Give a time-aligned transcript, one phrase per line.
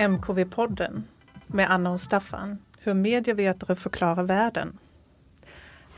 [0.00, 1.02] MKV-podden
[1.46, 4.78] med Anna och Staffan, hur medievetare förklarar världen.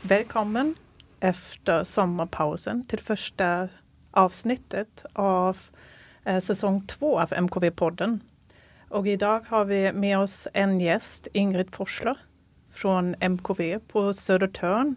[0.01, 0.75] Välkommen
[1.19, 3.69] efter sommarpausen till första
[4.11, 5.57] avsnittet av
[6.23, 8.19] eh, säsong två av MKV-podden.
[8.89, 12.17] Och idag har vi med oss en gäst, Ingrid Forsler
[12.71, 14.95] från MKV på Södertörn.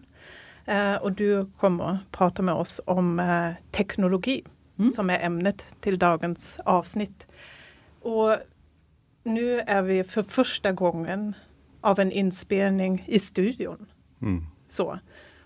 [0.65, 4.45] Eh, och du kommer prata med oss om eh, teknologi
[4.79, 4.91] mm.
[4.91, 7.27] som är ämnet till dagens avsnitt.
[8.01, 8.37] Och
[9.27, 11.35] nu är vi för första gången
[11.81, 13.87] av en inspelning i studion.
[14.23, 14.45] Mm.
[14.69, 14.99] Så.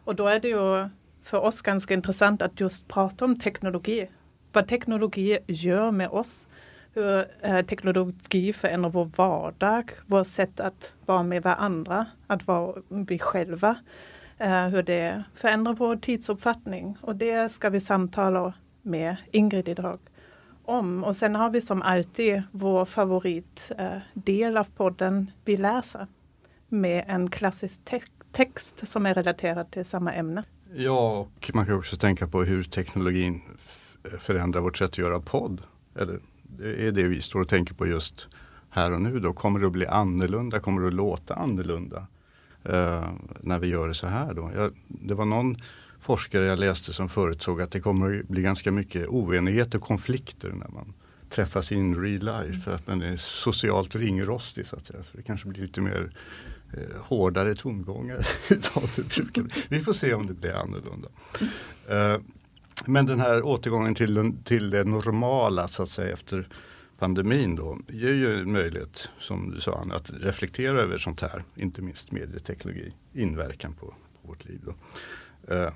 [0.05, 0.89] Och då är det ju
[1.23, 4.09] för oss ganska intressant att just prata om teknologi.
[4.53, 6.49] Vad teknologi gör med oss.
[6.95, 13.19] Hur eh, teknologi förändrar vår vardag, vårt sätt att vara med varandra, att vara vi
[13.19, 13.77] själva.
[14.39, 16.97] Eh, hur det förändrar vår tidsuppfattning.
[17.01, 19.99] Och det ska vi samtala med Ingrid idag
[20.65, 21.05] om.
[21.05, 26.07] Och sen har vi som alltid vår favoritdel eh, av podden, Vi läser,
[26.69, 28.01] med en klassisk te
[28.33, 30.45] text som är relaterad till samma ämne.
[30.75, 33.43] Ja, och man kan också tänka på hur teknologin
[34.21, 35.63] förändrar vårt sätt att göra podd.
[35.97, 38.29] Eller det är det vi står och tänker på just
[38.71, 39.33] här och nu då.
[39.33, 40.61] Kommer det att bli annorlunda?
[40.61, 42.07] Kommer det att låta annorlunda?
[42.65, 43.09] Eh,
[43.41, 44.51] när vi gör det så här då.
[44.55, 45.57] Jag, det var någon
[46.01, 50.49] forskare jag läste som förutsåg att det kommer att bli ganska mycket oenighet och konflikter
[50.49, 50.93] när man
[51.31, 55.03] träffas in real life för att man är socialt ringrostig så att säga.
[55.03, 56.11] Så det kanske blir lite mer
[56.73, 58.27] eh, hårdare tongångar.
[59.69, 61.09] Vi får se om det blir annorlunda.
[61.89, 62.21] Eh,
[62.85, 66.49] men den här återgången till, till det normala så att säga efter
[66.99, 71.43] pandemin då ger ju en möjlighet, som du sa Anna, att reflektera över sånt här,
[71.55, 74.61] inte minst medieteknologi, inverkan på, på vårt liv.
[74.65, 74.75] Då.
[75.55, 75.73] Eh,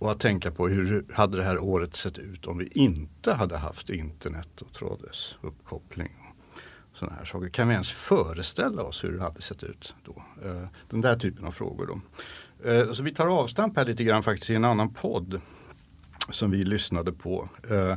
[0.00, 3.56] och att tänka på hur hade det här året sett ut om vi inte hade
[3.56, 6.12] haft internet och trådlös uppkoppling.
[6.92, 7.48] Och sådana här saker.
[7.48, 10.22] Kan vi ens föreställa oss hur det hade sett ut då?
[10.44, 11.86] Eh, den där typen av frågor.
[11.86, 12.00] Då.
[12.70, 15.40] Eh, så vi tar avstamp här lite grann faktiskt i en annan podd
[16.30, 17.48] som vi lyssnade på.
[17.70, 17.96] Eh,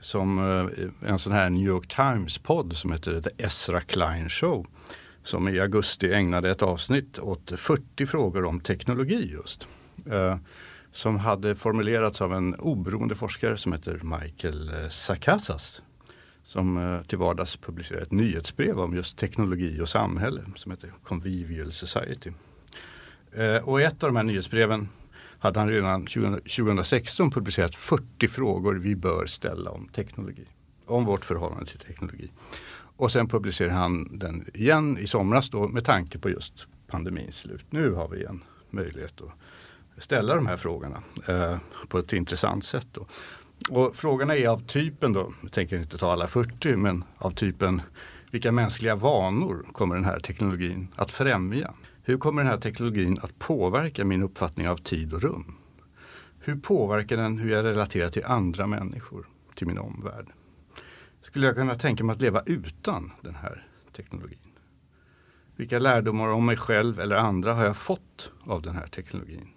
[0.00, 0.38] som
[1.06, 4.66] en sån här New York Times-podd som heter The Ezra Klein Show.
[5.22, 9.68] Som i augusti ägnade ett avsnitt åt 40 frågor om teknologi just
[10.94, 15.82] som hade formulerats av en oberoende forskare som heter Michael eh, Sakasas.
[16.44, 21.72] Som eh, till vardags publicerar ett nyhetsbrev om just teknologi och samhälle som heter Convivial
[21.72, 22.32] Society.
[23.32, 24.88] Eh, och i ett av de här nyhetsbreven
[25.38, 30.46] hade han redan 2016 publicerat 40 frågor vi bör ställa om teknologi.
[30.86, 32.30] Om vårt förhållande till teknologi.
[32.96, 37.64] Och sen publicerade han den igen i somras då med tanke på just pandemins slut.
[37.70, 39.32] Nu har vi en möjlighet att
[39.98, 41.56] ställa de här frågorna eh,
[41.88, 42.86] på ett intressant sätt.
[42.92, 43.06] Då.
[43.70, 47.82] Och frågorna är av typen då, jag tänker inte ta alla 40, men av typen
[48.30, 51.74] vilka mänskliga vanor kommer den här teknologin att främja?
[52.02, 55.56] Hur kommer den här teknologin att påverka min uppfattning av tid och rum?
[56.38, 60.26] Hur påverkar den hur jag relaterar till andra människor, till min omvärld?
[61.22, 63.66] Skulle jag kunna tänka mig att leva utan den här
[63.96, 64.38] teknologin?
[65.56, 69.48] Vilka lärdomar om mig själv eller andra har jag fått av den här teknologin?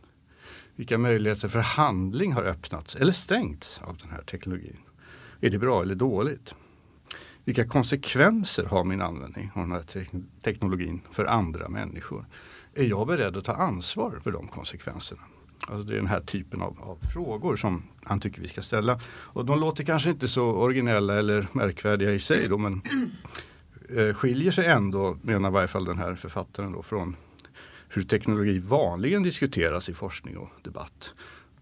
[0.77, 4.77] Vilka möjligheter för handling har öppnats eller stängts av den här teknologin?
[5.41, 6.55] Är det bra eller dåligt?
[7.45, 10.05] Vilka konsekvenser har min användning av den här te
[10.41, 12.25] teknologin för andra människor?
[12.73, 15.21] Är jag beredd att ta ansvar för de konsekvenserna?
[15.67, 18.99] Alltså det är den här typen av, av, frågor som han tycker vi ska ställa.
[19.05, 22.81] Och de låter kanske inte så originella eller märkvärdiga i sig då, men
[23.95, 27.15] eh, skiljer sig ändå, menar i varje fall den här författaren då, från
[27.89, 31.13] hur teknologi vanligen diskuteras i forskning och debatt.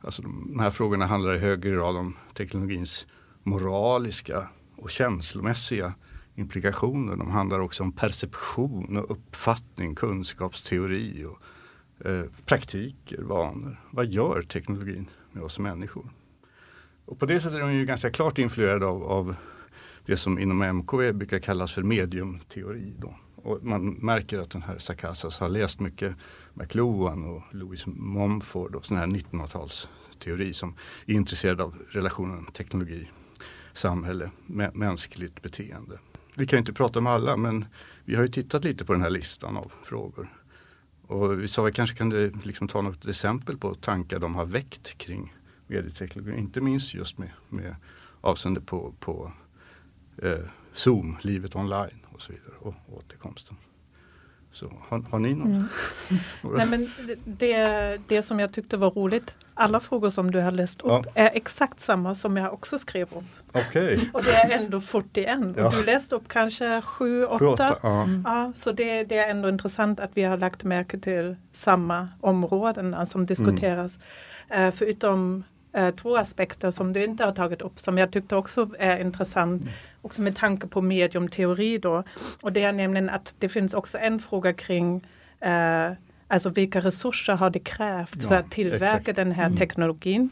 [0.01, 3.07] Alltså de här frågorna handlar i högre grad om teknologins
[3.43, 5.93] moraliska och känslomässiga
[6.35, 7.15] implikationer.
[7.15, 11.41] De handlar också om perception och uppfattning, kunskapsteori och
[12.07, 13.81] eh, praktiker, vanor.
[13.91, 16.09] Vad gör teknologin med oss människor?
[17.05, 19.35] Och på det sättet är de ju ganska klart influerade av, av
[20.05, 22.93] det som inom MKV brukar kallas för mediumteori.
[22.97, 23.15] Då.
[23.45, 26.15] Och man märker att den här Sakasas har läst mycket
[26.53, 30.75] McLuhan och Louis Mumford och sån här 1900-talsteori som
[31.05, 33.09] är intresserad av relationen teknologi,
[33.73, 34.31] samhälle,
[34.73, 35.99] mänskligt beteende.
[36.35, 37.65] Vi kan inte prata om alla men
[38.05, 40.27] vi har ju tittat lite på den här listan av frågor.
[41.07, 42.09] Och vi sa vi kanske kan
[42.43, 45.33] liksom ta något exempel på tankar de har väckt kring
[45.67, 46.39] medieteknologi.
[46.39, 47.75] Inte minst just med, med
[48.21, 49.31] avseende på, på
[50.17, 53.57] eh, Zoom, livet online och så vidare och återkomsten.
[54.51, 55.51] Så har, har ni någon?
[55.51, 55.67] Mm.
[56.57, 56.91] Nej, men
[57.25, 61.03] det, det som jag tyckte var roligt, alla frågor som du har läst upp ja.
[61.13, 63.55] är exakt samma som jag också skrev upp.
[63.67, 63.99] Okay.
[64.13, 65.39] Och det är ändå 41.
[65.57, 65.67] Ja.
[65.67, 67.77] Och du läste upp kanske 7, 8.
[67.83, 68.03] Ja.
[68.03, 68.23] Mm.
[68.25, 68.51] ja.
[68.55, 73.25] så det, det, är ändå intressant att vi har lagt märke till samma områden som
[73.25, 73.99] diskuteras.
[74.49, 74.67] Mm.
[74.67, 75.43] Uh, förutom uh,
[75.91, 79.61] två aspekter som du inte har tagit upp som jag tyckte också är intressant.
[79.61, 79.73] Mm
[80.05, 82.03] också med tanke på mediumteori då.
[82.41, 85.07] Och det är nämligen att det finns också en fråga kring
[85.39, 85.91] eh,
[86.27, 89.15] alltså vilka resurser har det krävt ja, för att tillverka exakt.
[89.15, 89.57] den här mm.
[89.57, 90.29] teknologin.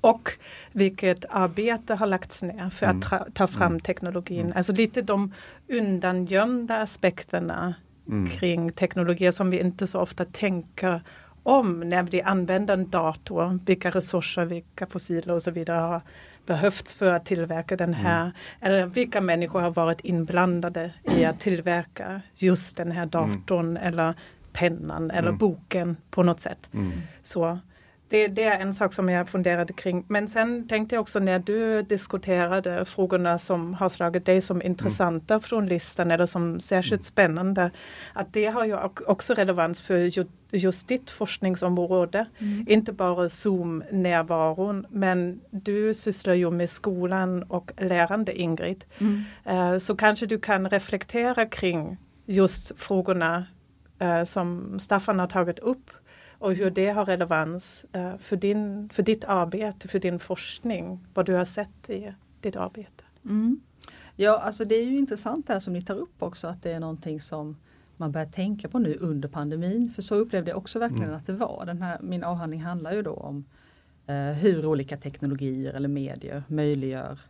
[0.00, 0.32] Och
[0.72, 3.02] vilket arbete har lagts ner för mm.
[3.10, 3.80] att ta fram mm.
[3.80, 4.44] teknologin.
[4.44, 4.56] Mm.
[4.56, 5.34] Alltså lite de
[5.68, 7.74] undangömda aspekterna
[8.08, 8.30] mm.
[8.30, 11.02] kring teknologier som vi inte så ofta tänker
[11.48, 13.58] om när vi använder en dator.
[13.66, 16.00] Vilka resurser, vilka fossiler och så vidare har
[16.46, 18.06] behövts för att tillverka den mm.
[18.06, 18.32] här, mm.
[18.60, 23.82] eller vilka människor har varit inblandade i att tillverka just den här datorn mm.
[23.82, 24.14] eller
[24.52, 25.38] pennan eller mm.
[25.38, 26.68] boken på något sätt.
[26.72, 26.92] Mm.
[27.22, 27.58] Så
[28.08, 30.04] det, det, är en sak som jag funderade kring.
[30.08, 35.34] Men sen tänkte jag också när du diskuterade frågorna som har slagit dig som intressanta
[35.34, 35.42] mm.
[35.42, 37.02] från listan eller som särskilt mm.
[37.02, 37.70] spännande.
[38.12, 38.76] Att det har ju
[39.06, 40.10] också relevans för
[40.50, 42.26] just ditt forskningsområde.
[42.38, 42.66] Mm.
[42.68, 48.84] Inte bara Zoom-närvaron men du sysslar ju med skolan och lärande Ingrid.
[48.98, 49.24] Mm.
[49.50, 51.96] Uh, så kanske du kan reflektera kring
[52.26, 53.46] just frågorna
[54.02, 55.90] uh, som Staffan har tagit upp
[56.38, 61.26] och hur det har relevans uh, för, din, för ditt arbete, för din forskning, vad
[61.26, 63.04] du har sett i ditt arbete.
[63.24, 63.60] Mm.
[64.16, 66.72] Ja, alltså det är ju intressant det här som ni tar upp också att det
[66.72, 67.56] är någonting som
[67.96, 69.92] man börjar tänka på nu under pandemin.
[69.94, 71.16] För så upplevde jag också verkligen mm.
[71.16, 71.66] att det var.
[71.66, 73.44] Den här, min avhandling handlar ju då om
[74.06, 77.20] eh, hur olika teknologier eller medier möjliggör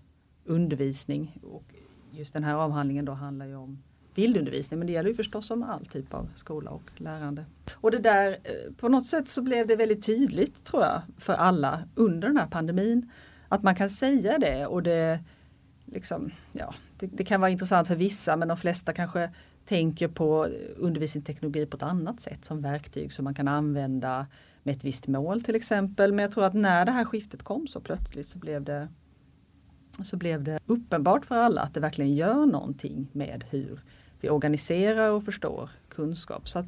[0.45, 1.39] undervisning.
[1.43, 1.65] Och
[2.11, 3.83] just den här avhandlingen då handlar ju om
[4.19, 7.45] bildundervisning men det gäller ju förstås om all typ av skola och lärande.
[7.73, 11.33] Och det där, eh, på något sätt så blev det väldigt tydligt tror jag för
[11.33, 13.11] alla under den här pandemin
[13.49, 15.21] att man kan säga det och det
[15.85, 19.31] liksom, ja, det, det, kan vara intressant för vissa men de flesta kanske
[19.65, 24.27] tänker på undervisningsteknologi på ett annat sätt som verktyg som man kan använda
[24.63, 26.13] med ett visst mål till exempel.
[26.13, 28.89] Men jag tror att när det här skiftet kom så plötsligt så blev det
[30.03, 33.81] så blev det uppenbart för alla att det verkligen gör någonting med hur
[34.21, 36.49] vi organiserar och förstår kunskap.
[36.49, 36.67] Så att,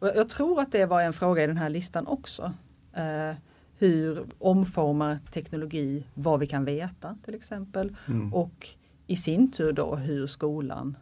[0.00, 2.52] jag tror att det var en fråga i den här listan också.
[2.92, 3.34] Eh,
[3.78, 8.34] hur omformar teknologi vad vi kan veta till exempel mm.
[8.34, 8.68] och
[9.06, 10.96] i sin tur då hur skolan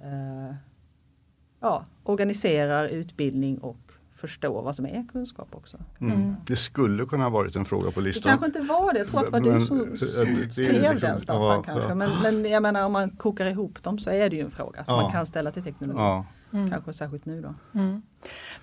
[0.00, 0.54] eh,
[1.60, 3.85] ja, organiserar utbildning och
[4.16, 5.78] förstår vad som är kunskap också.
[6.00, 6.36] Mm.
[6.46, 8.22] Det skulle kunna ha varit en fråga på listan.
[8.22, 11.08] Det kanske inte var det, jag tror att det var men, du som skrev liksom,
[11.08, 11.42] den Staffan.
[11.42, 11.88] Ja, kanske.
[11.88, 11.94] Ja.
[11.94, 14.84] Men, men jag menar om man kokar ihop dem så är det ju en fråga
[14.84, 15.02] som ja.
[15.02, 15.98] man kan ställa till teknologi.
[15.98, 16.26] Ja.
[16.52, 16.70] Mm.
[16.70, 17.54] Kanske särskilt nu då.
[17.78, 18.02] Mm.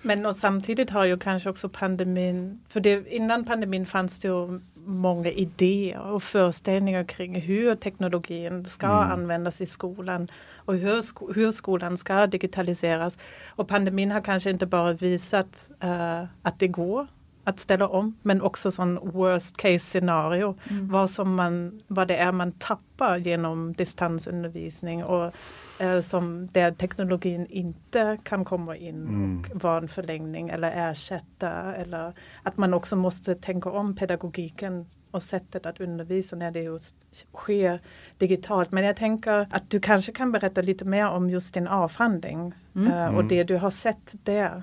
[0.02, 4.60] Men och samtidigt har ju kanske också pandemin, för det, innan pandemin fanns det ju
[4.86, 9.12] många idéer och föreställningar kring hur teknologin ska mm.
[9.12, 13.18] användas i skolan och hur, sko hur skolan ska digitaliseras.
[13.48, 17.06] Och pandemin har kanske inte bara visat uh, att det går
[17.44, 20.54] att ställa om men också sån worst case scenario.
[20.70, 20.88] Mm.
[20.88, 25.34] Vad, som man, vad det är man tappar genom distansundervisning och
[25.82, 29.44] uh, som där teknologin inte kan komma in mm.
[29.54, 31.74] och vara en förlängning eller ersätta.
[31.74, 36.96] Eller att man också måste tänka om pedagogiken och sättet att undervisa när det just
[37.34, 37.80] sker
[38.18, 38.72] digitalt.
[38.72, 42.92] Men jag tänker att du kanske kan berätta lite mer om just din avhandling mm.
[42.92, 43.28] uh, och mm.
[43.28, 44.62] det du har sett där.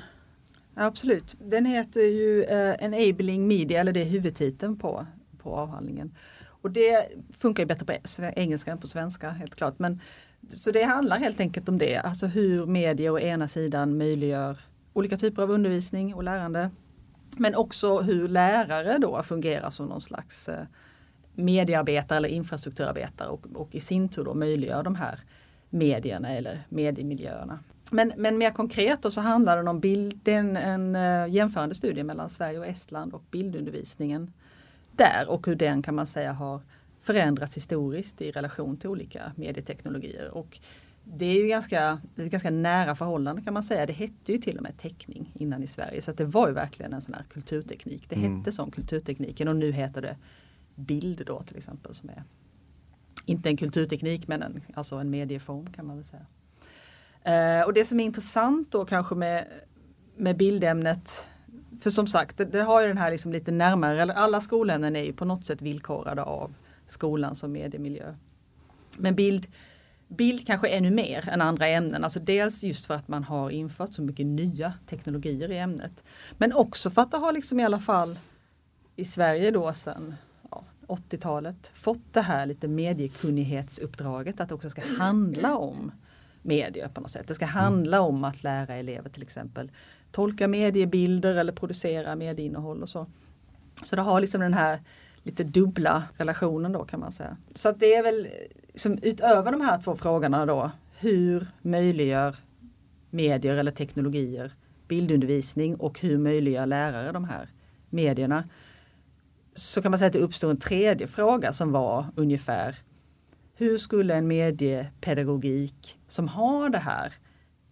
[0.82, 5.06] Absolut, den heter ju uh, Enabling Media, eller det är huvudtiteln på,
[5.38, 6.16] på avhandlingen.
[6.44, 7.94] Och det funkar ju bättre på
[8.36, 9.80] engelska än på svenska helt klart.
[9.80, 10.02] Men,
[10.50, 14.58] så det handlar helt enkelt om det, alltså hur media å ena sidan möjliggör
[14.94, 16.70] olika typer av undervisning och lärande
[17.38, 20.66] men också hur lärare då fungerar som någon slags eh,
[21.34, 25.20] mediearbetare eller infrastrukturarbetare och, och i sin tur då möjliggör de här
[25.70, 27.60] medierna eller mediemiljöerna.
[27.94, 31.36] Men, men mer konkret då så handlar det om bild, det är en, en uh,
[31.36, 34.34] jämförande studie mellan Sverige och Estland och bildundervisningen
[34.92, 36.62] där och hur den kan man säga har
[37.02, 40.30] förändrats historiskt i relation till olika medieteknologier.
[40.30, 40.60] Och
[41.04, 43.86] det är ju ganska, det är ganska nära förhållande kan man säga.
[43.86, 46.94] Det hette ju till och med teckning innan i Sverige så det var ju verkligen
[46.94, 48.10] en sån här kulturteknik.
[48.10, 48.38] Det mm.
[48.38, 50.18] hette som kulturtekniken och nu heter det
[50.76, 52.24] bild då till exempel som är
[53.26, 56.26] inte en kulturteknik men en, alltså en medieform kan man väl säga.
[57.24, 59.48] Eh, och det som är intressant då kanske med,
[60.16, 61.26] med bildämnet
[61.82, 64.96] för som sagt, det, det har ju den här liksom lite närmare, eller alla skolämnen
[64.96, 66.54] är ju på något sätt villkorade av
[66.88, 68.16] skolan som mediemiljö.
[68.98, 69.48] Men bild
[70.18, 72.04] bild kanske ännu mer än andra ämnen.
[72.04, 76.04] Alltså dels just för att man har infört så mycket nya teknologier i ämnet.
[76.38, 78.20] Men också för att det har liksom i alla fall
[78.96, 80.16] i Sverige då sedan
[80.52, 85.92] ja, 80-talet fått det här lite mediekunnighetsuppdraget att det också ska handla om
[86.42, 87.28] medier på något sätt.
[87.28, 89.72] Det ska handla om att lära elever till exempel
[90.12, 93.08] tolka mediebilder eller producera medieinnehåll och så.
[93.84, 94.80] Så det har liksom den här
[95.24, 97.38] lite dubbla relationen då kan man säga.
[97.56, 98.28] Så att det är väl
[98.76, 102.36] som utöver de här två frågorna då, hur möjliggör
[103.10, 104.52] medier eller teknologier
[104.88, 107.50] bildundervisning och hur möjliggör lärare de här
[107.90, 108.50] medierna?
[109.54, 112.76] Så kan man säga att det uppstår en tredje fråga som var ungefär
[113.62, 117.14] hur skulle en mediepedagogik som har det här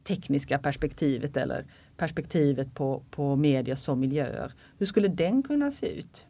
[0.03, 1.65] tekniska perspektivet eller
[1.97, 6.25] perspektivet på, på medier som miljöer, hur skulle den kunna se ut?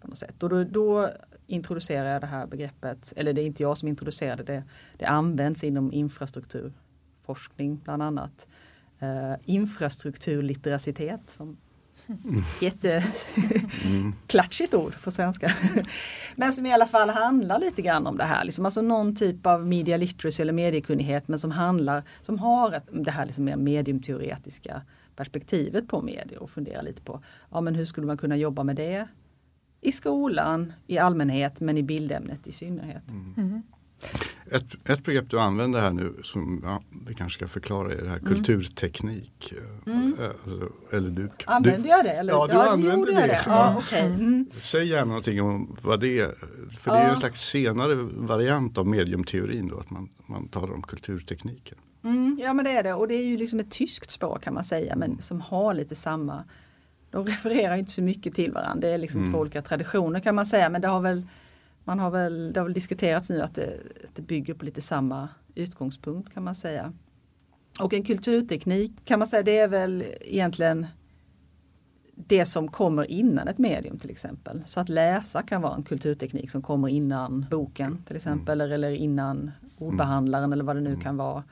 [0.00, 0.42] På något sätt?
[0.42, 1.10] Och då, då
[1.46, 4.64] introducerar jag det här begreppet, eller det är inte jag som introducerade det,
[4.96, 8.46] det används inom infrastrukturforskning bland annat.
[8.98, 11.56] Eh, infrastrukturlitteracitet som
[12.60, 15.52] Jätteklatschigt ord på svenska.
[16.36, 18.44] men som i alla fall handlar lite grann om det här.
[18.44, 22.84] Liksom, alltså någon typ av media literacy eller mediekunnighet men som handlar, som har ett,
[22.92, 24.82] det här liksom mer mediumteoretiska
[25.16, 28.76] perspektivet på medier och funderar lite på ja, men hur skulle man kunna jobba med
[28.76, 29.08] det
[29.80, 33.10] i skolan i allmänhet men i bildämnet i synnerhet.
[33.10, 33.34] Mm.
[33.36, 33.62] Mm.
[34.50, 38.08] Ett, ett begrepp du använder här nu som ja, vi kanske ska förklara är det
[38.08, 38.34] här mm.
[38.34, 39.52] kulturteknik.
[39.86, 40.16] Mm.
[40.20, 42.10] Eh, alltså, eller du, Använder jag det?
[42.10, 42.32] Eller?
[42.32, 43.26] Ja, du ja, använder det.
[43.26, 43.42] det.
[43.46, 44.06] Ja, okay.
[44.06, 44.46] mm.
[44.60, 46.34] Säg gärna någonting om vad det är.
[46.80, 50.82] För det är en slags senare variant av mediumteorin då, att man, man talar om
[50.82, 51.78] kulturtekniken.
[52.04, 54.54] Mm, ja men det är det och det är ju liksom ett tyskt spår kan
[54.54, 56.44] man säga men som har lite samma
[57.10, 58.88] de refererar inte så mycket till varandra.
[58.88, 59.32] Det är liksom mm.
[59.32, 61.26] två olika traditioner kan man säga men det har väl
[61.88, 64.80] man har väl, det har väl diskuterats nu att det, att det bygger på lite
[64.80, 66.92] samma utgångspunkt kan man säga.
[67.80, 70.86] Och en kulturteknik kan man säga det är väl egentligen
[72.14, 74.62] det som kommer innan ett medium till exempel.
[74.66, 78.74] Så att läsa kan vara en kulturteknik som kommer innan boken till exempel mm.
[78.74, 80.52] eller innan ordbehandlaren mm.
[80.52, 81.00] eller vad det nu mm.
[81.00, 81.44] kan vara.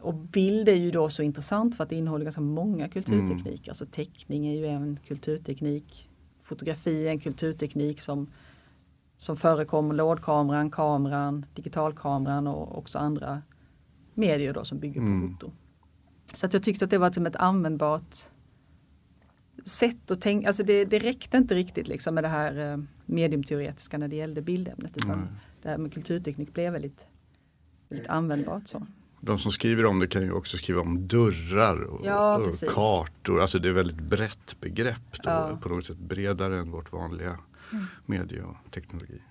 [0.00, 3.48] Och bild är ju då så intressant för att det innehåller ganska många kulturtekniker.
[3.48, 3.68] Mm.
[3.68, 6.08] Alltså teckning är ju en kulturteknik.
[6.42, 8.28] Fotografi är en kulturteknik som
[9.24, 13.42] som förekommer, lådkameran, kameran, digitalkameran och också andra
[14.14, 15.32] medier då som bygger på mm.
[15.32, 15.52] foto.
[16.34, 18.16] Så att jag tyckte att det var som ett användbart
[19.64, 23.98] sätt att tänka, alltså det, det räckte inte riktigt liksom med det här eh, mediumteoretiska
[23.98, 25.28] när det gällde bildämnet utan mm.
[25.62, 27.06] det här med kulturteknik blev väldigt,
[27.88, 28.68] väldigt användbart.
[28.68, 28.86] Så.
[29.20, 33.40] De som skriver om det kan ju också skriva om dörrar och, ja, och kartor,
[33.40, 35.58] alltså det är väldigt brett begrepp då, ja.
[35.62, 37.38] på något sätt bredare än vårt vanliga
[37.72, 37.84] mm.
[38.06, 39.22] medie och teknologi.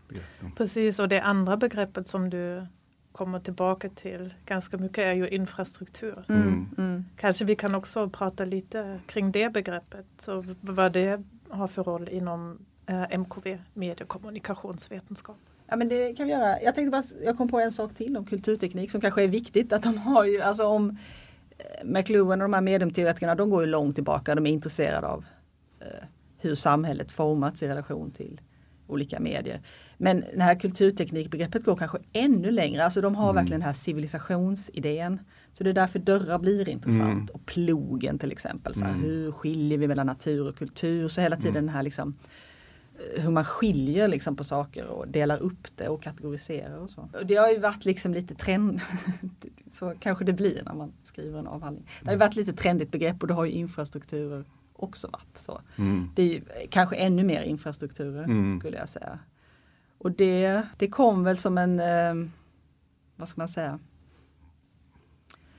[0.57, 2.67] Precis och det andra begreppet som du
[3.11, 6.25] kommer tillbaka till ganska mycket är ju infrastruktur.
[6.29, 6.41] Mm.
[6.41, 6.69] mm.
[6.77, 7.05] Mm.
[7.17, 12.09] Kanske vi kan också prata lite kring det begreppet, så vad det har för roll
[12.09, 15.37] inom eh, MKV, medie och kommunikationsvetenskap.
[15.67, 16.61] Ja men det kan vi göra.
[16.61, 19.73] Jag tänkte bara, jag kom på en sak till om kulturteknik som kanske är viktigt
[19.73, 20.97] att de har ju, alltså om
[21.57, 25.25] eh, McLuhan och de här mediumteoretikerna, de går ju långt tillbaka, de är intresserade av
[25.79, 26.07] eh,
[26.45, 28.41] hur samhället formats i relation till
[28.87, 29.61] olika medier.
[29.97, 33.35] Men det här kulturteknikbegreppet går kanske ännu längre, alltså de har mm.
[33.35, 35.19] verkligen den här civilisationsidén.
[35.53, 37.27] Så det är därför dörrar blir intressant mm.
[37.33, 38.75] och plogen till exempel.
[38.75, 39.03] Så här, mm.
[39.03, 41.07] Hur skiljer vi mellan natur och kultur?
[41.07, 41.65] Så hela tiden mm.
[41.65, 42.15] den här liksom
[42.95, 47.09] eh, hur man skiljer liksom på saker och delar upp det och kategoriserar och så.
[47.25, 48.81] Det har ju varit liksom lite trend,
[49.71, 51.87] så kanske det blir när man skriver en avhandling.
[52.01, 55.61] Det har ju varit lite trendigt begrepp och det har ju infrastrukturer också varit så.
[55.75, 56.09] Mm.
[56.15, 58.59] Det är kanske ännu mer infrastrukturer mm.
[58.59, 59.19] skulle jag säga.
[59.97, 62.29] Och det, det kom väl som en, eh,
[63.15, 63.79] vad ska man säga,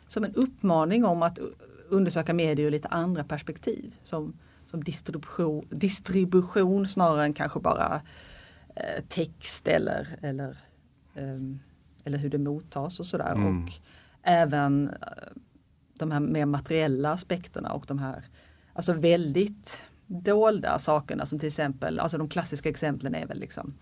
[0.07, 1.39] som en uppmaning om att
[1.89, 3.97] undersöka medier ur lite andra perspektiv.
[4.03, 4.35] Som,
[4.67, 8.01] som distribution, distribution snarare än kanske bara
[8.77, 10.59] eh, text eller, eller,
[11.15, 11.41] eh,
[12.05, 13.33] eller hur det mottas och sådär.
[13.33, 13.65] Mm.
[13.65, 13.73] Och
[14.23, 14.95] även eh,
[15.95, 18.25] de här mer materiella aspekterna och de här
[18.75, 23.75] alltså väldigt dolda sakerna som till exempel, alltså de klassiska exemplen är väl liksom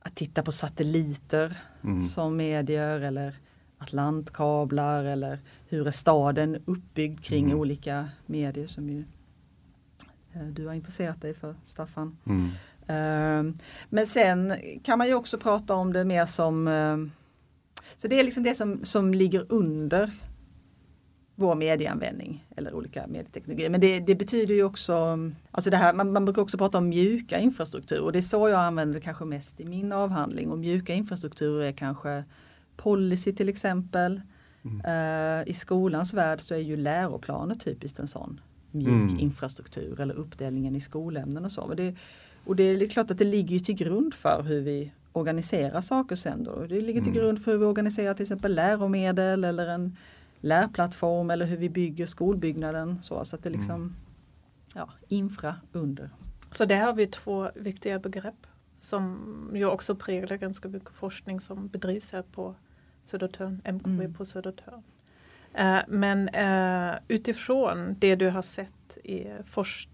[0.00, 2.02] att titta på satelliter mm.
[2.02, 3.34] som medier eller
[3.78, 7.58] Atlantkablar eller hur är staden uppbyggd kring mm.
[7.58, 9.04] olika medier som ju
[10.32, 12.16] eh, du har intresserat dig för Staffan.
[12.26, 12.50] Mm.
[12.88, 13.54] Uh,
[13.88, 17.08] men sen kan man ju också prata om det mer som uh,
[17.96, 20.10] Så det är liksom det som, som ligger under
[21.38, 23.70] vår medieanvändning eller olika medieteknologier.
[23.70, 25.18] Men det, det, betyder ju också,
[25.50, 28.48] alltså det här, man, man, brukar också prata om mjuka infrastrukturer och det är så
[28.48, 30.50] jag använder det kanske mest i min avhandling.
[30.50, 32.24] Och mjuka infrastrukturer är kanske
[32.76, 34.20] policy till exempel.
[34.64, 34.80] Mm.
[34.80, 38.40] Eh, I skolans värld så är ju läroplaner typiskt en sån
[38.70, 39.18] mjuk Mm.
[39.18, 41.66] infrastruktur eller uppdelningen i skolämnen och så.
[41.66, 41.94] Men det,
[42.44, 46.44] och det är klart att det ligger till grund för hur vi organiserar saker sen
[46.44, 46.66] då.
[46.66, 47.22] Det ligger till Mm.
[47.22, 49.96] grund för hur vi organiserar till exempel läromedel eller en
[50.40, 53.02] lärplattform eller hur vi bygger skolbyggnaden.
[53.02, 53.96] Så, så att det liksom
[54.74, 56.10] ja, infra under.
[56.50, 58.46] Så där har vi två viktiga begrepp
[58.80, 62.54] som ju också präglar ganska mycket forskning som bedrivs här på
[63.04, 64.14] Södertörn, MKB Mm.
[64.14, 64.82] på Södertörn.
[65.54, 69.26] Eh, men eh, utifrån det du har sett i,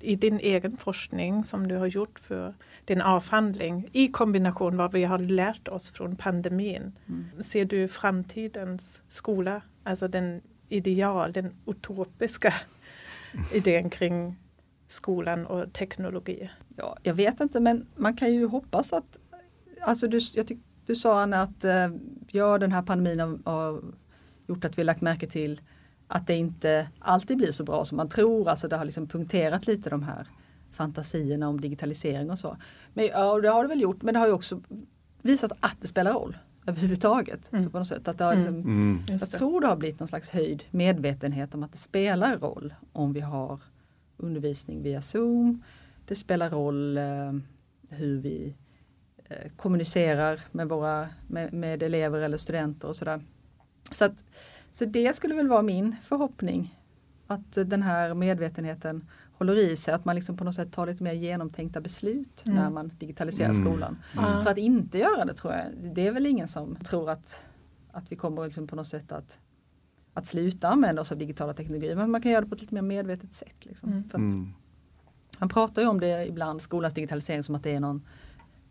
[0.00, 5.04] i din egen forskning som du har gjort för din avhandling i kombination vad vi
[5.04, 6.92] har lärt oss från pandemin.
[7.08, 7.42] Mm.
[7.42, 12.54] Ser du framtidens skola, alltså den ideal, den utopiska
[13.52, 14.36] idén kring
[14.88, 16.50] skolan och teknologi?
[16.76, 19.18] Ja, jag vet inte men man kan ju hoppas att
[19.84, 21.88] Alltså du, jag tyck, du sa Anna att eh,
[22.30, 23.82] ja, den här pandemin har, har
[24.46, 25.60] gjort att vi lagt märke till
[26.08, 28.48] att det inte alltid blir så bra som man tror.
[28.48, 30.26] Alltså det har liksom punkterat lite de här
[30.72, 32.56] fantasierna om digitalisering och så.
[32.94, 34.60] Men ja, det har det väl gjort men det har ju också
[35.22, 37.52] visat att det spelar roll överhuvudtaget.
[37.52, 37.64] Mm.
[37.64, 38.44] Så på något sätt att det har Mm.
[38.44, 39.02] liksom, Mm.
[39.10, 43.12] jag tror det har blivit någon slags höjd medvetenhet om att det spelar roll om
[43.12, 43.60] vi har
[44.16, 45.62] undervisning via Zoom.
[46.06, 47.32] Det spelar roll eh,
[47.88, 48.54] hur vi
[49.28, 53.20] eh, kommunicerar med, våra, med, med elever eller studenter och sådär.
[53.90, 54.24] Så, att,
[54.72, 56.78] så det skulle väl vara min förhoppning.
[57.26, 59.08] Att den här medvetenheten
[59.48, 62.56] håller i sig, att man liksom på något sätt tar lite mer genomtänkta beslut Mm.
[62.58, 63.64] när man digitaliserar Mm.
[63.64, 63.98] skolan.
[64.18, 64.42] Mm.
[64.42, 67.42] För att inte göra det tror jag, det är väl ingen som tror att,
[67.92, 69.38] att vi kommer liksom på något sätt att,
[70.14, 71.96] att sluta använda oss av digitala teknologier.
[71.96, 73.54] Men man kan göra det på ett lite mer medvetet sätt.
[73.64, 73.88] Liksom.
[73.92, 74.08] Mm.
[74.08, 74.52] För att, Mm.
[75.38, 78.02] Han pratar ju om det ibland, skolans digitalisering, som att det är någon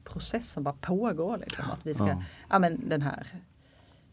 [0.03, 1.37] process som bara pågår.
[1.37, 1.65] Liksom.
[1.71, 2.23] Att vi ska, ja.
[2.49, 2.59] Ja.
[2.59, 3.27] men den här,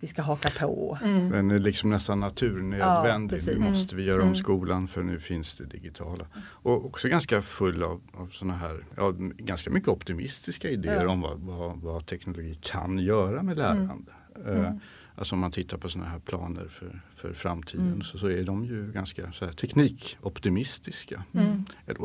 [0.01, 0.99] vi ska haka på.
[1.03, 1.31] Mm.
[1.31, 3.39] Den är liksom nästan naturnödvändig.
[3.47, 4.37] Ja, nu måste vi göra om Mm.
[4.37, 6.27] skolan för nu finns det digitala.
[6.43, 11.09] Och också ganska full av, av sådana här, ja, ganska mycket optimistiska idéer Ja.
[11.11, 14.13] om vad, vad, vad teknologi kan göra med lärande.
[14.47, 14.81] Eh, Mm.
[15.15, 18.03] Alltså om man tittar på sådana här planer för, för framtiden Mm.
[18.03, 21.23] så, så är de ju ganska så här, teknikoptimistiska.
[21.33, 21.65] Mm.
[21.87, 21.99] Eller,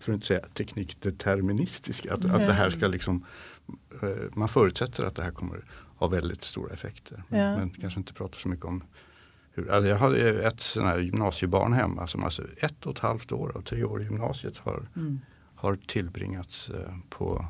[0.00, 2.14] för att inte säga teknikdeterministiska.
[2.14, 2.46] Att, att Ja.
[2.46, 3.24] det här ska liksom,
[4.02, 5.64] eh, man förutsätter att det här kommer
[5.96, 7.22] ha väldigt stora effekter.
[7.28, 7.56] Men, Ja.
[7.56, 8.82] men kanske inte pratar så mycket om
[9.52, 13.32] hur, alltså jag hade ett sån här gymnasiebarn hemma som alltså ett och ett halvt
[13.32, 15.20] år av tre år i gymnasiet har, Mm.
[15.54, 17.46] har tillbringats eh, på,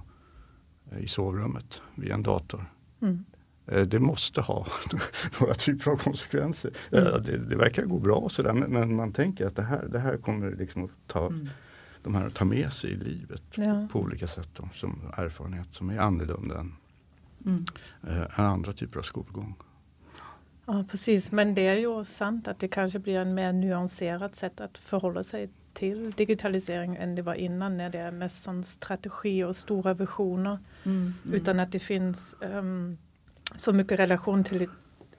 [0.92, 2.72] eh, i sovrummet via en dator.
[3.02, 3.24] Mm.
[3.66, 4.66] Eh, Det måste ha
[5.40, 6.70] några typer av konsekvenser.
[6.92, 9.98] Eh, Det, det verkar gå bra sådär men, men man tänker att det här, det
[9.98, 11.48] här kommer liksom att ta, Mm.
[12.02, 13.88] de här att ta med sig i livet Ja.
[13.92, 16.76] på olika sätt då, som erfarenhet som är annorlunda än,
[17.46, 17.64] Mm.
[18.02, 19.54] eh, än andra typer av skolgång.
[20.66, 21.32] Ja, precis.
[21.32, 25.22] Men det är ju sant att det kanske blir en mer nyanserat sätt att förhålla
[25.22, 29.94] sig till digitalisering än det var innan när det är mest sån strategi och stora
[29.94, 30.58] visioner.
[30.84, 31.14] Mm.
[31.24, 31.36] Mm.
[31.36, 32.98] Utan att det finns ehm,
[33.56, 34.68] så mycket relation till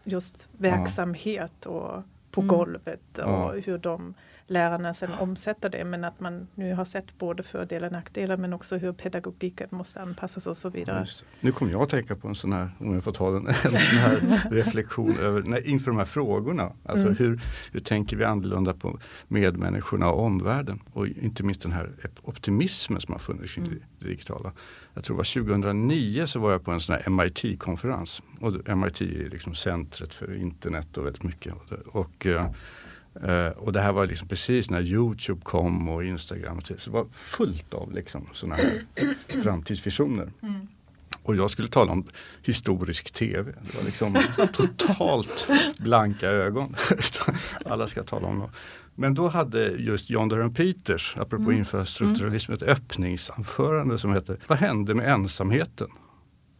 [0.03, 2.47] just verksamhet och på Mm.
[2.57, 3.51] golvet och Ja.
[3.65, 4.13] hur de
[4.47, 5.85] lärarna sen omsätter det.
[5.85, 10.01] Men att man nu har sett både fördelar och nackdelar men också hur pedagogiken måste
[10.01, 11.05] anpassas och så vidare.
[11.39, 13.53] Nu kommer jag att tänka på en sån här, om jag får ta den, en
[13.53, 16.71] sån här reflektion över, nej, inför de här frågorna.
[16.85, 17.17] Alltså Mm.
[17.17, 20.79] hur, hur tänker vi annorlunda på medmänniskorna och omvärlden?
[20.93, 21.89] Och inte minst den här
[22.21, 23.79] optimismen som har funnits kring Mm.
[23.99, 24.51] det digitala.
[24.93, 28.21] Jag tror det var 2009 så var jag på en sån här MIT-konferens.
[28.41, 31.53] Och MIT är liksom centret för internet och väldigt mycket.
[31.87, 32.51] Och, eh,
[33.23, 36.57] eh, och det här var liksom precis när Youtube kom och Instagram.
[36.57, 38.85] och Så det var fullt av liksom sådana här
[39.43, 40.31] framtidsvisioner.
[40.41, 40.67] Mm.
[41.23, 42.05] Och jag skulle tala om
[42.43, 43.51] historisk tv.
[43.61, 44.17] Det var liksom
[44.53, 45.47] totalt
[45.79, 46.75] blanka ögon.
[47.65, 48.49] Alla ska tala om det.
[48.95, 51.57] Men då hade just John Durham Peters, apropå Mm.
[51.57, 55.87] infrastrukturalism, ett öppningsanförande som hette Vad hände med ensamheten?